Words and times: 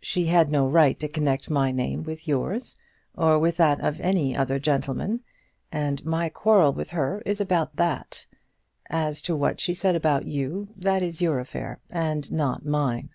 She 0.00 0.26
had 0.26 0.52
no 0.52 0.68
right 0.68 0.96
to 1.00 1.08
connect 1.08 1.50
my 1.50 1.72
name 1.72 2.04
with 2.04 2.28
yours 2.28 2.76
or 3.16 3.40
with 3.40 3.56
that 3.56 3.80
of 3.80 4.00
any 4.00 4.36
other 4.36 4.60
gentleman, 4.60 5.24
and 5.72 6.04
my 6.06 6.28
quarrel 6.28 6.72
with 6.72 6.90
her 6.90 7.20
is 7.26 7.40
about 7.40 7.74
that. 7.74 8.24
As 8.88 9.20
to 9.22 9.34
what 9.34 9.58
she 9.58 9.74
said 9.74 9.96
about 9.96 10.26
you, 10.26 10.68
that 10.76 11.02
is 11.02 11.20
your 11.20 11.40
affair 11.40 11.80
and 11.90 12.30
not 12.30 12.64
mine." 12.64 13.10